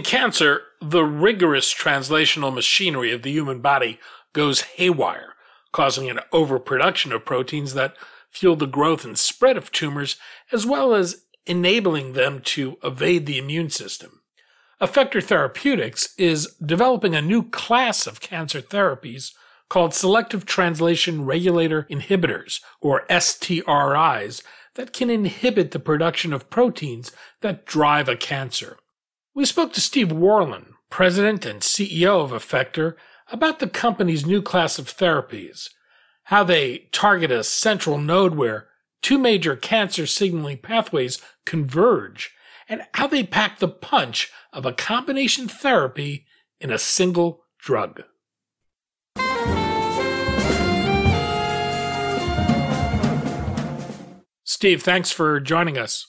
[0.00, 4.00] In cancer, the rigorous translational machinery of the human body
[4.32, 5.34] goes haywire,
[5.72, 7.98] causing an overproduction of proteins that
[8.30, 10.16] fuel the growth and spread of tumors,
[10.52, 14.22] as well as enabling them to evade the immune system.
[14.80, 19.32] Effector Therapeutics is developing a new class of cancer therapies
[19.68, 24.42] called selective translation regulator inhibitors, or STRIs,
[24.76, 27.12] that can inhibit the production of proteins
[27.42, 28.78] that drive a cancer.
[29.40, 32.96] We spoke to Steve Worland, president and CEO of Effector,
[33.32, 35.70] about the company's new class of therapies,
[36.24, 38.68] how they target a central node where
[39.00, 42.34] two major cancer signaling pathways converge,
[42.68, 46.26] and how they pack the punch of a combination therapy
[46.60, 48.02] in a single drug.
[54.44, 56.08] Steve, thanks for joining us.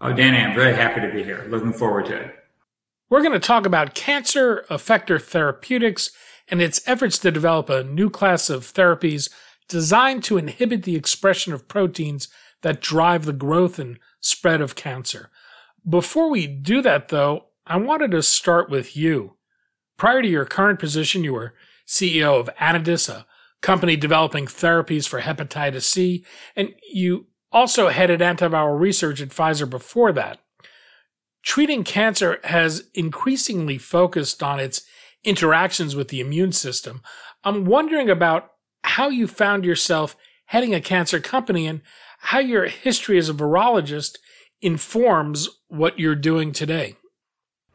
[0.00, 1.44] Oh, Danny, I'm very happy to be here.
[1.50, 2.38] Looking forward to it.
[3.12, 6.12] We're going to talk about cancer effector therapeutics
[6.48, 9.28] and its efforts to develop a new class of therapies
[9.68, 12.28] designed to inhibit the expression of proteins
[12.62, 15.28] that drive the growth and spread of cancer.
[15.86, 19.36] Before we do that, though, I wanted to start with you.
[19.98, 21.52] Prior to your current position, you were
[21.86, 23.26] CEO of Anadys, a
[23.60, 26.24] company developing therapies for hepatitis C,
[26.56, 30.38] and you also headed antiviral research at Pfizer before that
[31.42, 34.82] treating cancer has increasingly focused on its
[35.24, 37.02] interactions with the immune system.
[37.44, 38.50] I'm wondering about
[38.84, 40.16] how you found yourself
[40.46, 41.80] heading a cancer company and
[42.18, 44.18] how your history as a virologist
[44.60, 46.96] informs what you're doing today.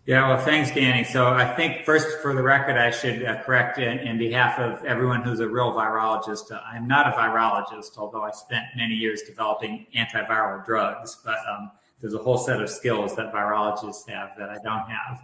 [0.05, 1.03] Yeah, well, thanks, Danny.
[1.03, 4.85] So I think first, for the record, I should uh, correct in, in, behalf of
[4.85, 6.49] everyone who's a real virologist.
[6.49, 11.17] Uh, I'm not a virologist, although I spent many years developing antiviral drugs.
[11.25, 15.21] But um, there's a whole set of skills that virologists have that I don't have.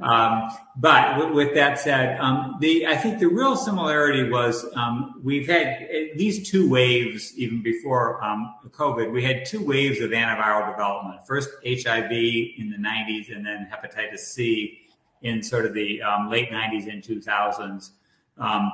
[0.00, 5.20] Um, but w- with that said, um, the I think the real similarity was um,
[5.22, 9.12] we've had these two waves even before um, COVID.
[9.12, 11.26] We had two waves of antiviral development.
[11.26, 14.78] First HIV in the 90s, and then hepatitis C
[15.22, 17.90] in sort of the um, late 90s and 2000s.
[18.38, 18.72] Um,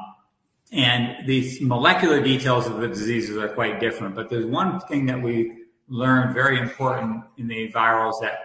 [0.70, 4.14] and these molecular details of the diseases are quite different.
[4.14, 5.55] But there's one thing that we
[5.88, 8.38] learned very important in the virals that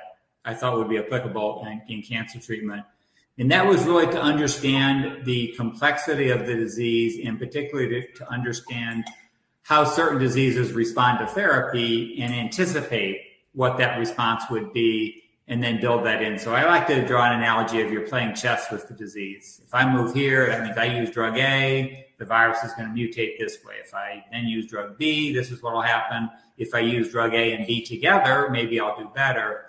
[0.45, 2.85] I thought would be applicable in, in cancer treatment.
[3.37, 8.31] And that was really to understand the complexity of the disease and particularly to, to
[8.31, 9.05] understand
[9.63, 13.21] how certain diseases respond to therapy and anticipate
[13.53, 16.39] what that response would be and then build that in.
[16.39, 19.61] So I like to draw an analogy of you're playing chess with the disease.
[19.63, 22.93] If I move here, that means I use drug A, the virus is going to
[22.93, 23.77] mutate this way.
[23.83, 26.29] If I then use drug B, this is what will happen.
[26.55, 29.65] If I use drug A and B together, maybe I'll do better.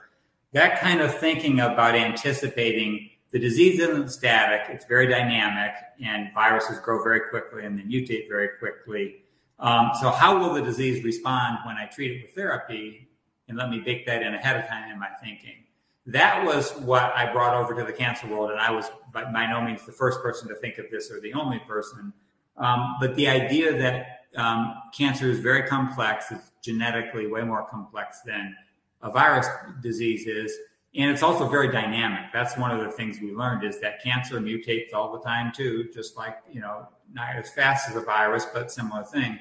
[0.53, 5.73] That kind of thinking about anticipating the disease isn't static, it's very dynamic,
[6.05, 9.23] and viruses grow very quickly and they mutate very quickly.
[9.59, 13.09] Um, so, how will the disease respond when I treat it with therapy?
[13.49, 15.65] And let me bake that in ahead of time in my thinking.
[16.05, 19.63] That was what I brought over to the cancer world, and I was by no
[19.63, 22.13] means the first person to think of this or the only person.
[22.57, 28.21] Um, but the idea that um, cancer is very complex, it's genetically way more complex
[28.25, 28.55] than
[29.03, 29.47] a virus
[29.83, 30.57] disease is.
[30.95, 32.33] And it's also very dynamic.
[32.33, 35.89] That's one of the things we learned is that cancer mutates all the time too,
[35.93, 39.39] just like, you know, not as fast as a virus, but similar thing.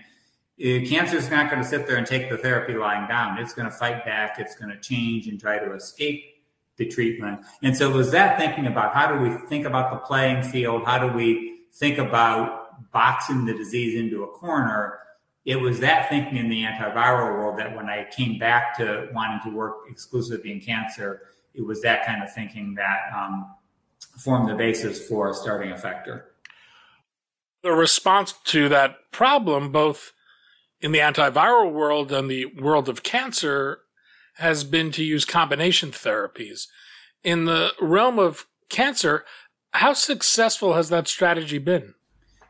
[0.60, 3.38] Uh, cancer is not going to sit there and take the therapy lying down.
[3.38, 4.40] It's going to fight back.
[4.40, 6.24] It's going to change and try to escape
[6.78, 7.42] the treatment.
[7.64, 10.86] And so it was that thinking about how do we think about the playing field?
[10.86, 12.61] How do we think about
[12.92, 15.00] boxing the disease into a corner.
[15.46, 19.40] It was that thinking in the antiviral world that when I came back to wanting
[19.52, 21.22] to work exclusively in cancer,
[21.54, 23.54] it was that kind of thinking that um,
[24.18, 26.24] formed the basis for starting Effector.
[27.64, 30.14] The response to that problem, both
[30.80, 33.82] in the antiviral world and the world of cancer,
[34.36, 36.68] has been to use combination therapies.
[37.24, 39.26] In the realm of cancer,
[39.74, 41.94] how successful has that strategy been?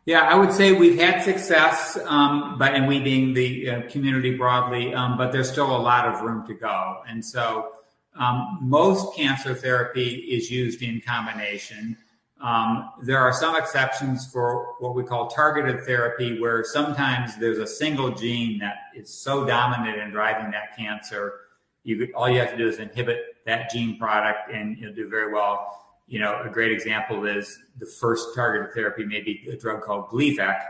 [0.05, 4.35] Yeah, I would say we've had success, um, but and we being the uh, community
[4.35, 7.03] broadly, um, but there's still a lot of room to go.
[7.07, 7.73] And so
[8.15, 11.95] um, most cancer therapy is used in combination.
[12.41, 17.67] Um, there are some exceptions for what we call targeted therapy, where sometimes there's a
[17.67, 21.41] single gene that is so dominant in driving that cancer.
[21.83, 25.07] You could, all you have to do is inhibit that gene product, and you'll do
[25.07, 25.77] very well.
[26.11, 30.61] You know, a great example is the first targeted therapy, maybe a drug called Gleevec,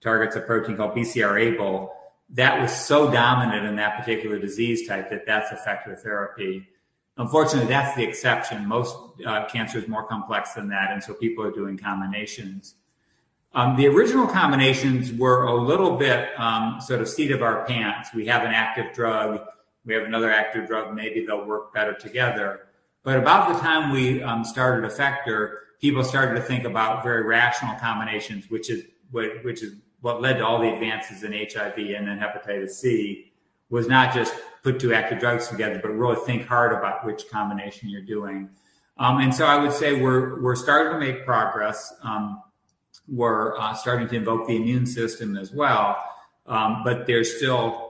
[0.00, 1.88] targets a protein called BCR-ABL.
[2.30, 6.68] That was so dominant in that particular disease type that that's effective therapy.
[7.16, 8.64] Unfortunately, that's the exception.
[8.68, 8.96] Most
[9.26, 12.76] uh, cancer is more complex than that, and so people are doing combinations.
[13.54, 18.10] Um, the original combinations were a little bit um, sort of seat of our pants.
[18.14, 19.48] We have an active drug,
[19.84, 22.65] we have another active drug, maybe they'll work better together.
[23.06, 27.76] But about the time we um, started Effector, people started to think about very rational
[27.76, 28.82] combinations, which is
[29.12, 33.32] what, which is what led to all the advances in HIV and then hepatitis C
[33.70, 37.88] was not just put two active drugs together, but really think hard about which combination
[37.88, 38.50] you're doing.
[38.98, 41.94] Um, and so I would say we're we're starting to make progress.
[42.02, 42.42] Um,
[43.06, 45.96] we're uh, starting to invoke the immune system as well,
[46.46, 47.85] um, but there's still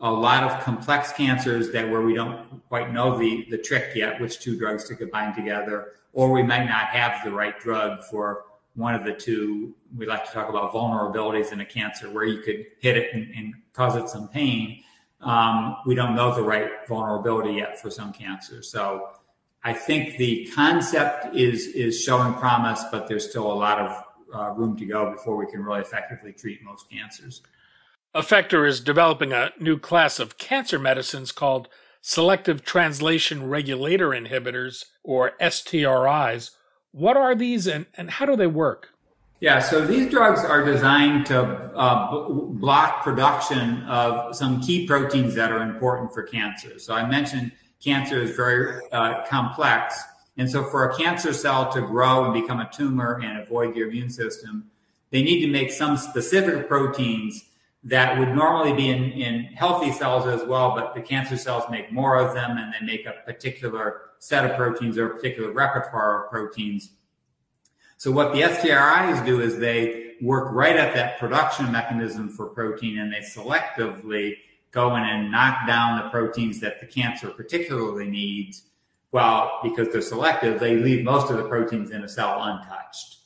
[0.00, 4.20] a lot of complex cancers that where we don't quite know the the trick yet,
[4.20, 8.44] which two drugs to combine together, or we might not have the right drug for
[8.74, 9.74] one of the two.
[9.96, 13.34] We like to talk about vulnerabilities in a cancer where you could hit it and,
[13.34, 14.82] and cause it some pain
[15.20, 18.70] um, we don't know the right vulnerability yet for some cancers.
[18.70, 19.10] So
[19.64, 24.50] I think the concept is is showing promise, but there's still a lot of uh,
[24.52, 27.42] room to go before we can really effectively treat most cancers.
[28.18, 31.68] Effector is developing a new class of cancer medicines called
[32.00, 36.50] selective translation regulator inhibitors, or STRIs.
[36.90, 38.88] What are these and, and how do they work?
[39.38, 45.52] Yeah, so these drugs are designed to uh, block production of some key proteins that
[45.52, 46.80] are important for cancer.
[46.80, 50.02] So I mentioned cancer is very uh, complex.
[50.36, 53.88] And so for a cancer cell to grow and become a tumor and avoid your
[53.88, 54.72] immune system,
[55.10, 57.44] they need to make some specific proteins
[57.84, 61.92] that would normally be in, in healthy cells as well, but the cancer cells make
[61.92, 66.24] more of them and they make a particular set of proteins or a particular repertoire
[66.24, 66.90] of proteins
[67.98, 72.96] so what the STRIs do is they work right at that production mechanism for protein
[72.98, 74.36] and they selectively
[74.70, 78.62] go in and knock down the proteins that the cancer particularly needs.
[79.10, 83.16] Well, because they're selective, they leave most of the proteins in a cell untouched.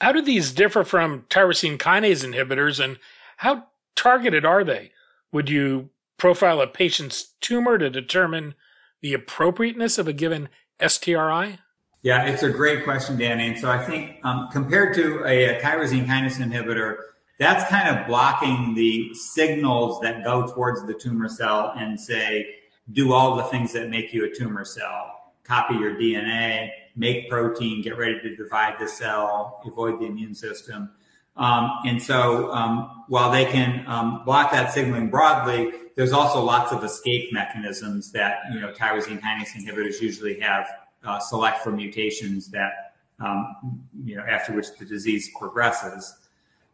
[0.00, 2.98] How do these differ from tyrosine kinase inhibitors and
[3.36, 4.92] how targeted are they?
[5.32, 8.54] Would you profile a patient's tumor to determine
[9.00, 10.48] the appropriateness of a given
[10.80, 11.58] STRI?
[12.02, 13.48] Yeah, it's a great question, Danny.
[13.48, 16.96] And so I think um, compared to a, a, tyrosine kinase inhibitor,
[17.38, 22.56] that's kind of blocking the signals that go towards the tumor cell and say,
[22.92, 25.32] do all the things that make you a tumor cell.
[25.44, 30.90] Copy your DNA, make protein, get ready to divide the cell, avoid the immune system.
[31.36, 36.72] Um, and so um, while they can um, block that signaling broadly, there's also lots
[36.72, 40.66] of escape mechanisms that you know tyrosine kinase inhibitors usually have
[41.04, 46.14] uh, select for mutations that um, you know after which the disease progresses.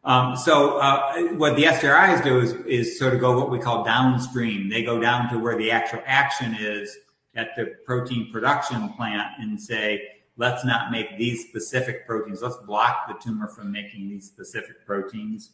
[0.05, 3.85] Um, so uh, what the STRIs do is, is sort of go what we call
[3.85, 4.69] downstream.
[4.69, 6.97] They go down to where the actual action is
[7.35, 10.03] at the protein production plant and say,
[10.39, 12.41] let's not make these specific proteins.
[12.41, 15.51] Let's block the tumor from making these specific proteins.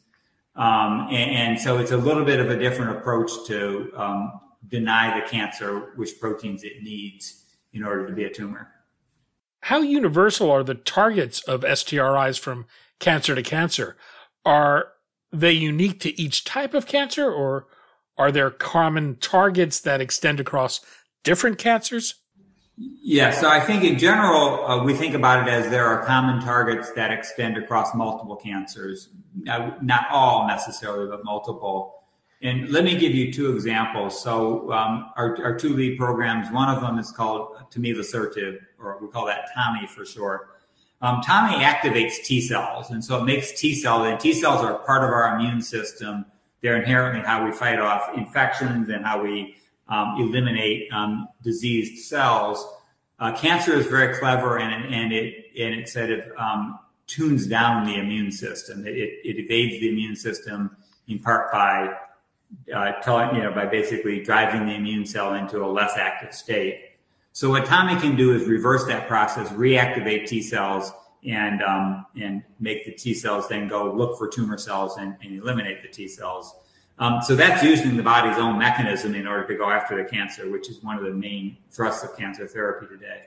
[0.54, 5.18] Um, and, and, so it's a little bit of a different approach to um, deny
[5.18, 8.70] the cancer which proteins it needs in order to be a tumor.
[9.62, 12.66] How universal are the targets of STRIs from
[13.00, 13.96] cancer to cancer?
[14.44, 14.92] Are
[15.32, 17.66] they unique to each type of cancer, or
[18.16, 20.80] are there common targets that extend across
[21.24, 22.14] different cancers?
[22.76, 26.40] Yeah, so I think in general, uh, we think about it as there are common
[26.42, 29.10] targets that extend across multiple cancers.
[29.34, 32.02] Not all necessarily, but multiple.
[32.42, 34.20] And let me give you two examples.
[34.20, 39.08] So um, our, our two lead programs, one of them is called Tomivosertib, or we
[39.08, 40.48] call that Tommy for short.
[41.00, 44.78] Um, Tommy activates T cells, and so it makes T cells, and T cells are
[44.80, 46.26] part of our immune system.
[46.60, 49.56] They're inherently how we fight off infections and how we
[49.88, 52.66] um, eliminate um, diseased cells.
[53.18, 57.86] Uh, cancer is very clever, and, and it and it sort of um, tunes down
[57.86, 58.86] the immune system.
[58.86, 60.76] It, it evades the immune system
[61.06, 61.94] in part by
[62.74, 66.90] uh, telling, you know, by basically driving the immune cell into a less active state.
[67.32, 70.92] So what Tommy can do is reverse that process, reactivate T cells,
[71.26, 75.38] and um, and make the T cells then go look for tumor cells and, and
[75.40, 76.54] eliminate the T cells.
[76.98, 80.48] Um, so that's using the body's own mechanism in order to go after the cancer,
[80.50, 83.24] which is one of the main thrusts of cancer therapy today.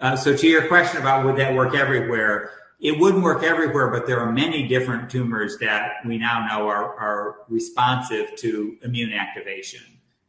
[0.00, 4.08] Uh, so to your question about would that work everywhere, it wouldn't work everywhere, but
[4.08, 9.82] there are many different tumors that we now know are, are responsive to immune activation.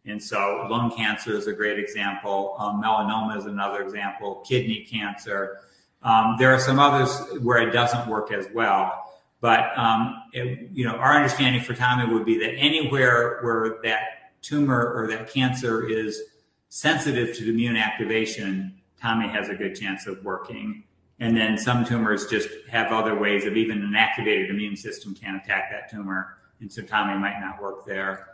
[0.05, 2.55] And so lung cancer is a great example.
[2.59, 4.43] Um, melanoma is another example.
[4.47, 5.61] Kidney cancer.
[6.03, 9.02] Um, there are some others where it doesn't work as well.
[9.43, 14.41] But um, it, you know, our understanding for Tommy would be that anywhere where that
[14.41, 16.21] tumor or that cancer is
[16.69, 20.85] sensitive to immune activation, Tommy has a good chance of working.
[21.19, 25.35] And then some tumors just have other ways of even an activated immune system can
[25.35, 26.37] attack that tumor.
[26.61, 28.29] And so Tommy might not work there.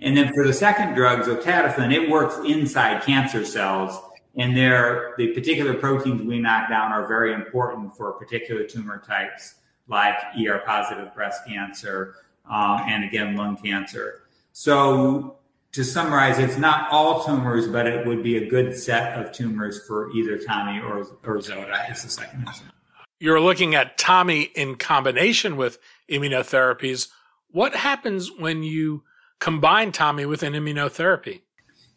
[0.00, 3.98] And then for the second drug, zotatifin, it works inside cancer cells.
[4.36, 9.54] And there, the particular proteins we knock down are very important for particular tumor types
[9.90, 12.14] like ER positive breast cancer
[12.48, 14.22] um, and again lung cancer.
[14.52, 15.36] So
[15.72, 19.86] to summarize, it's not all tumors, but it would be a good set of tumors
[19.86, 21.90] for either Tommy or, or Zota.
[21.90, 22.72] It's the second instance.
[23.18, 25.78] You're looking at Tommy in combination with
[26.10, 27.08] immunotherapies.
[27.50, 29.02] What happens when you
[29.40, 31.42] combine Tommy with an immunotherapy?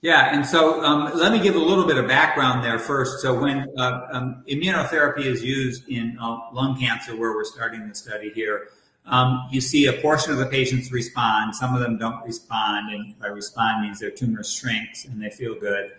[0.04, 3.22] Yeah, and so um, let me give a little bit of background there first.
[3.22, 7.96] So when uh, um, immunotherapy is used in uh, lung cancer, where we're starting the
[7.96, 8.68] study here,
[9.06, 11.56] um, you see a portion of the patients respond.
[11.56, 15.58] Some of them don't respond, and by respond means their tumor shrinks and they feel
[15.58, 15.92] good.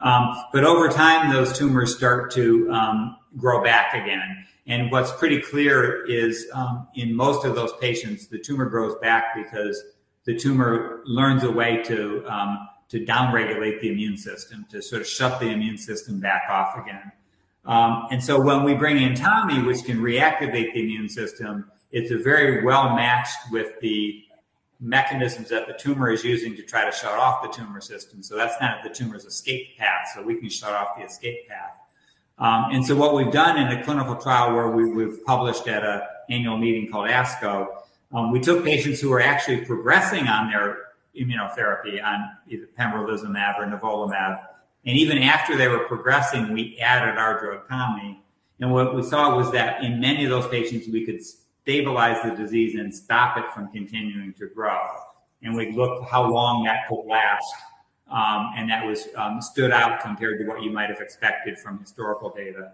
[0.00, 4.46] Um, but over time, those tumors start to um, grow back again.
[4.68, 6.50] And what's pretty clear is
[6.94, 9.84] in most of those patients, the tumor grows back because
[10.24, 12.24] the tumor learns a way to
[12.90, 17.12] to downregulate the immune system, to sort of shut the immune system back off again.
[17.64, 22.10] Um, and so when we bring in Tommy, which can reactivate the immune system, it's
[22.10, 24.24] a very well matched with the
[24.80, 28.22] mechanisms that the tumor is using to try to shut off the tumor system.
[28.22, 30.08] So that's kind of the tumor's escape path.
[30.14, 31.76] So we can shut off the escape path.
[32.38, 35.84] Um, and so what we've done in a clinical trial where we, have published at
[35.84, 37.68] an annual meeting called ASCO,
[38.12, 40.78] um, we took patients who were actually progressing on their
[41.20, 44.40] immunotherapy on either pembrolizumab or nivolumab.
[44.86, 48.22] And even after they were progressing, we added our drug Tommy.
[48.60, 52.34] And what we saw was that in many of those patients, we could stabilize the
[52.34, 54.78] disease and stop it from continuing to grow.
[55.42, 57.52] And we looked how long that could last.
[58.10, 61.78] Um, and that was um, stood out compared to what you might have expected from
[61.78, 62.72] historical data.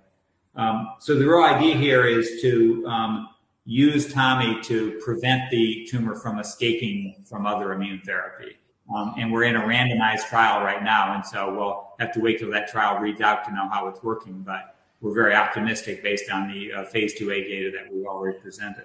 [0.55, 3.29] Um, so the real idea here is to um,
[3.67, 8.57] use Tommy to prevent the tumor from escaping from other immune therapy.
[8.95, 11.15] Um, and we're in a randomized trial right now.
[11.15, 14.03] And so we'll have to wait till that trial reads out to know how it's
[14.03, 14.43] working.
[14.43, 18.85] But we're very optimistic based on the uh, phase 2A data that we've already presented.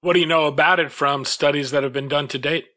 [0.00, 2.68] What do you know about it from studies that have been done to date?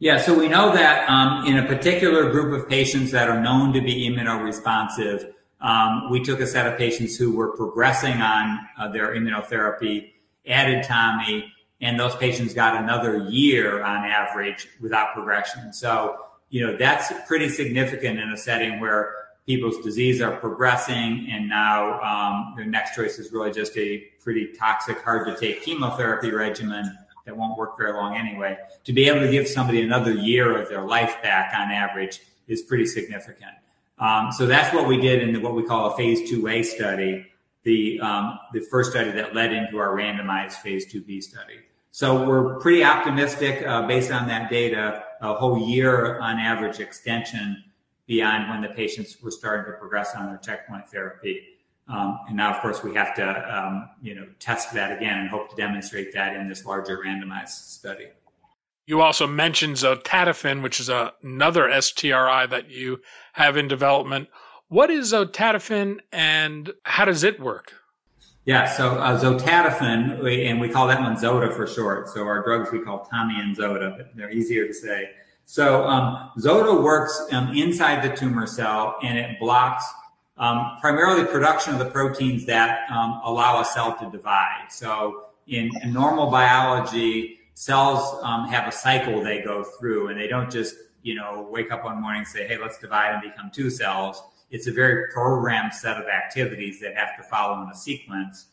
[0.00, 3.72] Yeah, so we know that um, in a particular group of patients that are known
[3.72, 8.88] to be immunoresponsive, um, we took a set of patients who were progressing on uh,
[8.88, 10.12] their immunotherapy
[10.48, 15.72] added Tommy, and those patients got another year on average without progression.
[15.72, 16.16] So,
[16.50, 19.14] you know, that's pretty significant in a setting where
[19.46, 24.52] people's disease are progressing, and now um, their next choice is really just a pretty
[24.58, 28.58] toxic, hard to take chemotherapy regimen that won't work very long anyway.
[28.84, 32.62] To be able to give somebody another year of their life back on average is
[32.62, 33.52] pretty significant.
[33.98, 37.26] Um, so that's what we did in what we call a phase 2A study
[37.64, 41.54] the um, the first study that led into our randomized phase 2b study.
[41.90, 47.64] So we're pretty optimistic uh, based on that data, a whole year on average extension
[48.06, 51.42] beyond when the patients were starting to progress on their checkpoint therapy.
[51.88, 55.28] Um, and now, of course, we have to um, you know test that again and
[55.28, 58.08] hope to demonstrate that in this larger randomized study.
[58.86, 63.00] You also mentioned zotatifin, which is another STRI that you
[63.34, 64.28] have in development.
[64.68, 67.72] What is zotatifin and how does it work?
[68.44, 72.08] Yeah, so uh, and we call that one Zota for short.
[72.08, 75.10] So our drugs we call Tommy and Zota, but they're easier to say.
[75.44, 79.84] So um, Zota works um, inside the tumor cell and it blocks
[80.36, 84.66] um, primarily production of the proteins that um, allow a cell to divide.
[84.70, 90.28] So in, in normal biology, cells um, have a cycle they go through, and they
[90.28, 93.50] don't just you know wake up one morning and say, "Hey, let's divide and become
[93.50, 97.76] two cells." It's a very programmed set of activities that have to follow in a
[97.76, 98.46] sequence.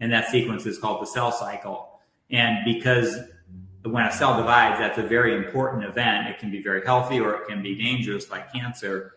[0.00, 2.00] And that sequence is called the cell cycle.
[2.30, 3.18] And because
[3.82, 6.28] when a cell divides, that's a very important event.
[6.28, 9.14] It can be very healthy or it can be dangerous like cancer.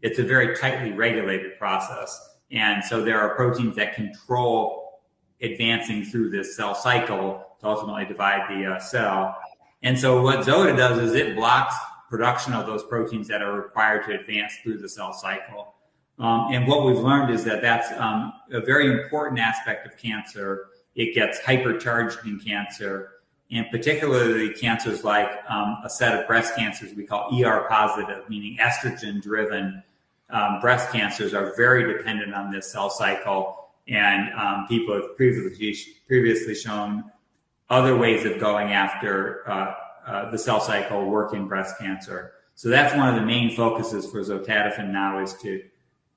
[0.00, 2.36] It's a very tightly regulated process.
[2.50, 5.00] And so there are proteins that control
[5.40, 9.36] advancing through this cell cycle to ultimately divide the uh, cell.
[9.82, 11.74] And so what Zota does is it blocks
[12.12, 15.72] production of those proteins that are required to advance through the cell cycle.
[16.18, 20.66] Um, and what we've learned is that that's um, a very important aspect of cancer.
[20.94, 23.12] It gets hypercharged in cancer,
[23.50, 28.58] and particularly cancers like um, a set of breast cancers we call ER positive, meaning
[28.58, 29.82] estrogen driven
[30.28, 33.70] um, breast cancers are very dependent on this cell cycle.
[33.88, 35.74] And um, people have previously,
[36.06, 37.04] previously shown
[37.70, 39.74] other ways of going after uh,
[40.06, 42.32] uh, the cell cycle work in breast cancer.
[42.54, 45.62] So that's one of the main focuses for Zotatifin now is to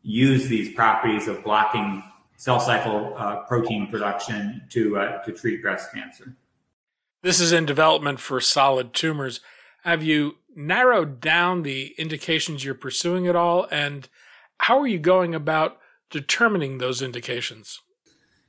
[0.01, 2.03] use these properties of blocking
[2.37, 6.35] cell cycle uh, protein production to uh, to treat breast cancer.
[7.23, 9.39] This is in development for solid tumors.
[9.83, 14.07] Have you narrowed down the indications you're pursuing at all, and
[14.59, 17.81] how are you going about determining those indications?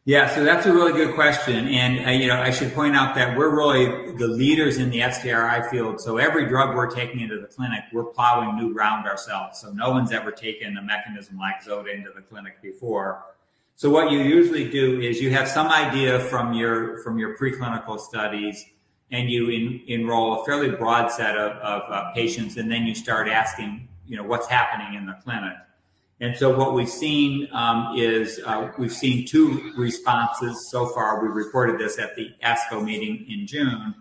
[0.08, 3.16] Yeah, so that's a really good question, and uh, you know I should point out
[3.16, 6.00] that we're really the leaders in the STRI field.
[6.00, 9.58] So every drug we're taking into the clinic, we're plowing new ground ourselves.
[9.58, 13.24] So no one's ever taken a mechanism like Zota into the clinic before.
[13.74, 17.98] So what you usually do is you have some idea from your from your preclinical
[17.98, 18.64] studies,
[19.10, 22.94] and you in, enroll a fairly broad set of, of uh, patients, and then you
[22.94, 25.56] start asking, you know, what's happening in the clinic.
[26.20, 31.22] And so what we've seen um, is uh, we've seen two responses so far.
[31.22, 33.94] We reported this at the ASCO meeting in June.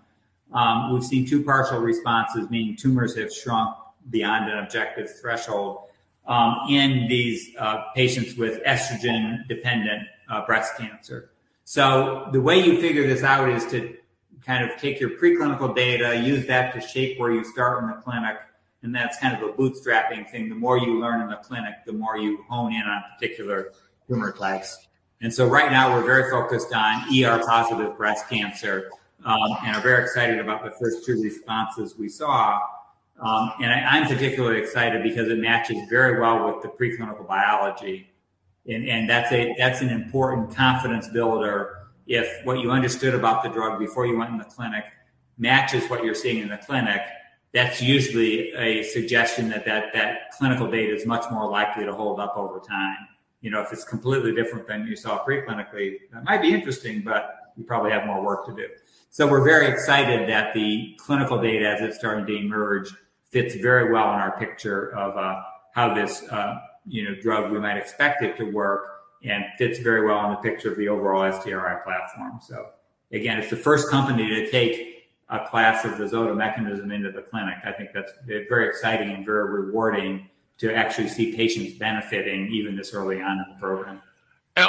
[0.54, 3.76] Um, we've seen two partial responses, meaning tumors have shrunk
[4.10, 5.90] beyond an objective threshold
[6.26, 11.32] um, in these uh, patients with estrogen dependent uh, breast cancer.
[11.66, 13.98] So the way you figure this out is to
[14.46, 17.96] kind of take your preclinical data, use that to shape where you start in the
[17.96, 18.38] clinic
[18.84, 20.50] and that's kind of a bootstrapping thing.
[20.50, 23.72] The more you learn in the clinic, the more you hone in on particular
[24.08, 24.88] tumor types.
[25.22, 28.92] And so right now we're very focused on ER positive breast cancer
[29.24, 32.60] um, and are very excited about the first two responses we saw.
[33.20, 38.12] Um, and I, am particularly excited because it matches very well with the preclinical biology.
[38.68, 43.50] And, and that's a that's an important confidence builder if what you understood about the
[43.50, 44.86] drug before you went in the clinic
[45.38, 47.02] matches what you're seeing in the clinic
[47.56, 52.20] that's usually a suggestion that, that that clinical data is much more likely to hold
[52.20, 52.98] up over time.
[53.40, 57.54] You know, if it's completely different than you saw preclinically, that might be interesting, but
[57.56, 58.68] you probably have more work to do.
[59.10, 62.94] So we're very excited that the clinical data as it's starting to emerge
[63.32, 65.42] fits very well in our picture of uh,
[65.74, 68.82] how this uh, you know drug we might expect it to work
[69.24, 72.40] and fits very well in the picture of the overall STRI platform.
[72.42, 72.72] So
[73.14, 74.95] again, it's the first company to take
[75.30, 77.58] a class of the Zota mechanism into the clinic.
[77.66, 82.94] I think that's very exciting and very rewarding to actually see patients benefiting even this
[82.94, 84.02] early on in the program.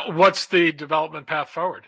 [0.09, 1.85] What's the development path forward?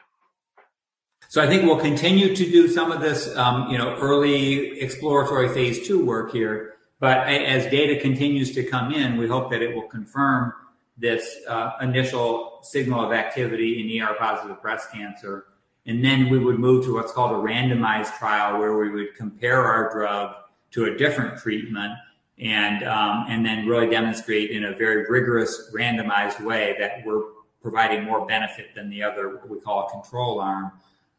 [1.31, 5.49] So I think we'll continue to do some of this, um, you know, early exploratory
[5.49, 6.75] phase two work here.
[7.01, 10.53] But as data continues to come in, we hope that it will confirm
[10.97, 15.45] this uh, initial signal of activity in ER positive breast cancer
[15.89, 19.65] and then we would move to what's called a randomized trial where we would compare
[19.65, 20.35] our drug
[20.71, 21.95] to a different treatment
[22.39, 27.23] and, um, and then really demonstrate in a very rigorous randomized way that we're
[27.63, 30.73] providing more benefit than the other, what we call a control arm.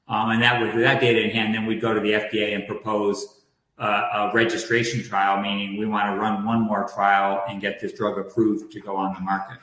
[0.07, 2.67] Um, and that with that data in hand, then we'd go to the FDA and
[2.67, 3.41] propose
[3.79, 7.93] uh, a registration trial, meaning we want to run one more trial and get this
[7.93, 9.57] drug approved to go on the market.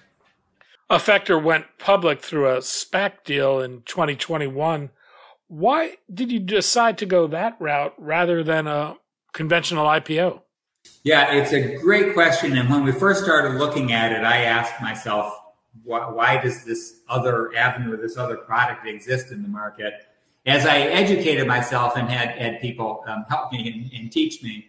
[0.91, 4.91] Effector went public through a SPAC deal in 2021.
[5.49, 8.97] Why did you decide to go that route rather than a
[9.33, 10.41] conventional IPO?
[11.05, 12.57] Yeah, it's a great question.
[12.57, 15.33] And when we first started looking at it, I asked myself,
[15.85, 19.95] why, why does this other avenue, this other product exist in the market?
[20.47, 24.67] As I educated myself and had, had people um, help me and, and, teach me,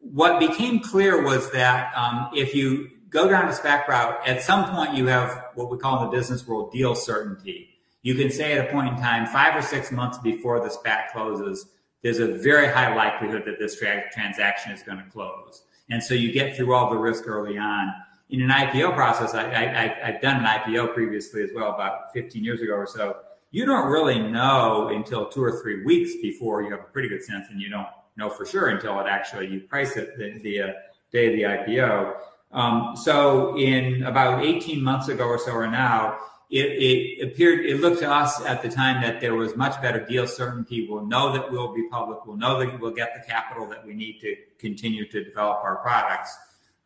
[0.00, 4.64] what became clear was that um, if you go down the SPAC route, at some
[4.72, 7.75] point you have what we call in the business world deal certainty
[8.06, 11.10] you can say at a point in time, five or six months before the SPAC
[11.10, 11.70] closes,
[12.04, 15.64] there's a very high likelihood that this tra- transaction is going to close.
[15.90, 17.92] And so you get through all the risk early on.
[18.30, 22.60] In an IPO process, I, I've done an IPO previously as well, about 15 years
[22.60, 23.16] ago or so.
[23.50, 27.24] You don't really know until two or three weeks before you have a pretty good
[27.24, 30.62] sense, and you don't know for sure until it actually you price it the, the
[30.62, 30.72] uh,
[31.10, 32.14] day of the IPO.
[32.52, 37.80] Um, so in about 18 months ago or so or now, it, it, appeared, it
[37.80, 40.86] looked to us at the time that there was much better deal certainty.
[40.88, 42.24] We'll know that we'll be public.
[42.24, 45.76] We'll know that we'll get the capital that we need to continue to develop our
[45.76, 46.36] products.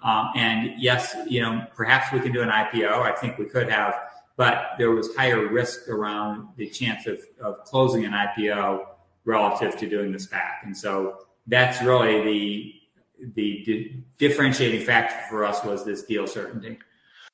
[0.03, 2.91] Um, and yes, you know, perhaps we can do an IPO.
[2.91, 3.95] I think we could have,
[4.37, 8.87] but there was higher risk around the chance of, of closing an IPO
[9.27, 10.63] relative to doing the SPAC.
[10.63, 12.75] And so that's really the
[13.35, 16.79] the di- differentiating factor for us was this deal certainty.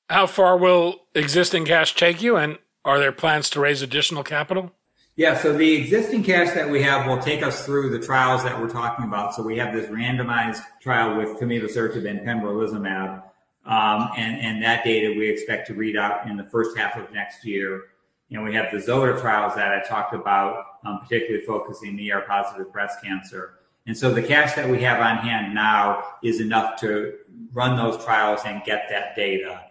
[0.08, 4.70] How far will existing cash take you, and are there plans to raise additional capital?
[5.16, 8.60] Yeah, so the existing cash that we have will take us through the trials that
[8.60, 9.34] we're talking about.
[9.34, 13.22] So we have this randomized trial with tomivosertib and pembrolizumab,
[13.64, 17.10] um, and, and that data we expect to read out in the first half of
[17.12, 17.84] next year.
[18.30, 22.72] And we have the ZOTA trials that I talked about, um, particularly focusing ER positive
[22.72, 23.54] breast cancer.
[23.86, 27.14] And so the cash that we have on hand now is enough to
[27.52, 29.62] run those trials and get that data.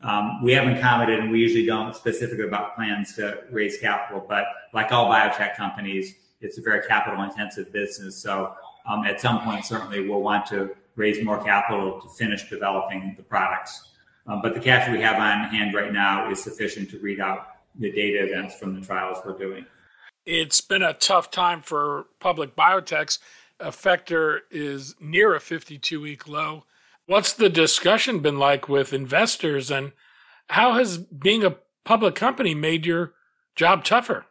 [0.00, 4.44] Um, we haven't commented, and we usually don't specifically about plans to raise capital, but
[4.72, 8.16] like all biotech companies, it's a very capital intensive business.
[8.16, 8.54] So
[8.86, 13.22] um, at some point, certainly we'll want to raise more capital to finish developing the
[13.22, 13.88] products.
[14.26, 17.48] Um, but the cash we have on hand right now is sufficient to read out
[17.74, 19.64] the data events from the trials we're doing.
[20.26, 23.18] It's been a tough time for public biotechs.
[23.60, 26.64] Effector is near a 52 week low.
[27.08, 29.92] What's the discussion been like with investors, and
[30.50, 33.14] how has being a public company made your
[33.56, 34.26] job tougher?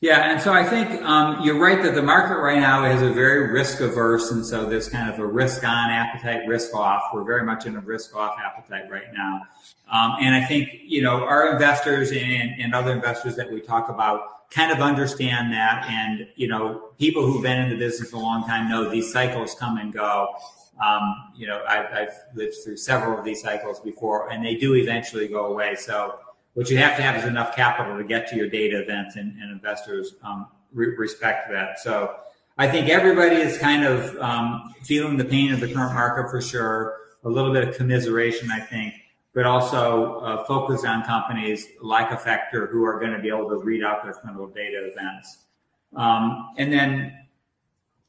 [0.00, 3.12] Yeah, and so I think um, you're right that the market right now is a
[3.12, 7.02] very risk averse, and so there's kind of a risk on appetite, risk off.
[7.14, 9.42] We're very much in a risk off appetite right now,
[9.88, 13.88] um, and I think you know our investors and, and other investors that we talk
[13.88, 18.18] about kind of understand that, and you know people who've been in the business a
[18.18, 20.34] long time know these cycles come and go.
[20.84, 24.74] Um, you know, I've, I've lived through several of these cycles before, and they do
[24.74, 25.76] eventually go away.
[25.76, 26.18] So
[26.54, 29.40] what you have to have is enough capital to get to your data events, and,
[29.40, 31.78] and investors um, re- respect that.
[31.80, 32.16] So
[32.58, 36.40] I think everybody is kind of um, feeling the pain of the current market for
[36.40, 36.96] sure.
[37.24, 38.94] A little bit of commiseration, I think,
[39.34, 43.58] but also uh, focus on companies like Effector who are going to be able to
[43.58, 45.44] read out their clinical data events.
[45.94, 47.14] Um, and then,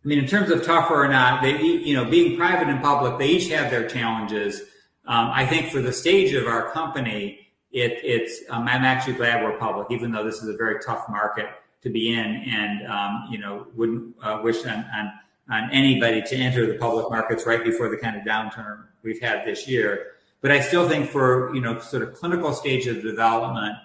[0.04, 3.20] I mean, in terms of tougher or not, they, you know, being private and public,
[3.20, 4.62] they each have their challenges.
[5.06, 9.44] Um, I think for the stage of our company, it, it's um, I'm actually glad
[9.44, 11.48] we're public, even though this is a very tough market
[11.84, 15.12] to be in, and um, you know wouldn't uh, wish on, on
[15.50, 19.46] on anybody to enter the public markets right before the kind of downturn we've had
[19.46, 20.14] this year.
[20.42, 23.76] But I still think for you know sort of clinical stage of development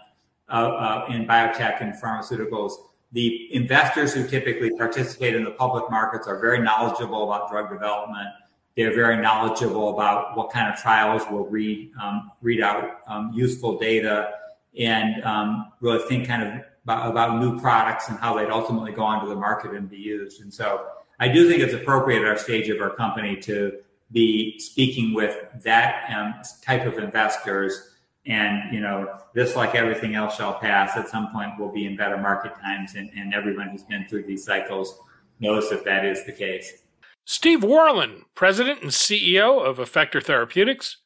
[0.48, 2.72] uh, uh, in biotech and pharmaceuticals,
[3.16, 8.29] the investors who typically participate in the public markets are very knowledgeable about drug development
[8.76, 13.79] they're very knowledgeable about what kind of trials will read um, read out um, useful
[13.79, 14.35] data
[14.79, 19.02] and um, really think kind of about, about, new products and how they'd ultimately go
[19.02, 20.40] onto the market and be used.
[20.40, 20.87] And so
[21.18, 23.79] I do think it's appropriate at our stage of our company to
[24.12, 27.95] be speaking with that um, type of investors.
[28.26, 30.96] And you know, this like everything else shall pass.
[30.96, 34.24] At some point, we'll be in better market times, and, and everyone who's been through
[34.24, 34.98] these cycles
[35.38, 36.82] knows that that is the case.
[37.24, 40.98] Steve Worland, President and CEO of Effector Therapeutics.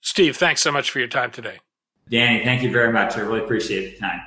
[0.00, 1.58] Steve, thanks so much for your time today.
[2.08, 3.16] Danny, thank you very much.
[3.16, 4.20] I really appreciate the time.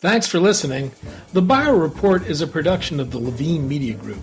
[0.00, 0.92] Thanks for listening.
[1.34, 4.22] The Bio Report is a production of the Levine Media Group.